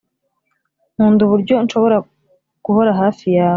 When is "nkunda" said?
0.93-1.21